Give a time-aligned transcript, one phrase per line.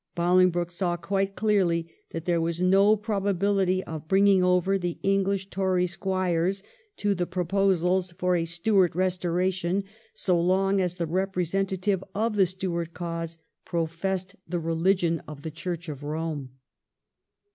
[0.15, 5.51] Bolingbroke saw quite clearly that there was no probabihty of bring ing over the English
[5.51, 6.63] Tory squires
[6.97, 9.83] to the proposals for a Stuart restoration,
[10.15, 15.87] so long as the representative of the Stuart cause professed the religion of the Church
[15.87, 16.47] of Eome.